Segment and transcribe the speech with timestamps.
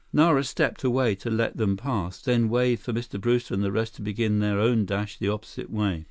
[0.11, 3.21] Nara stepped away to let them pass, then waved for Mr.
[3.21, 5.99] Brewster and the rest to begin their own dash the opposite way.